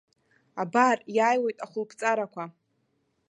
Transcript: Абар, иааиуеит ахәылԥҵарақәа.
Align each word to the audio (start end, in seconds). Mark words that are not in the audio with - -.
Абар, 0.61 0.97
иааиуеит 1.15 1.57
ахәылԥҵарақәа. 1.65 2.43